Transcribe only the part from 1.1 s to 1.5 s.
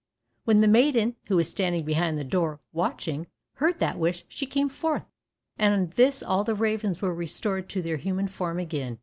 who was